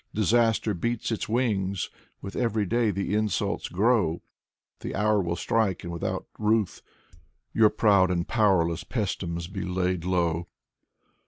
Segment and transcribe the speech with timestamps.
[0.15, 1.91] Disaster beats its wings.
[2.23, 4.23] With every day the insults grow.
[4.79, 6.81] The; hour will strike, and without ruth
[7.53, 10.47] Your proud and powerless Paestums be laid low.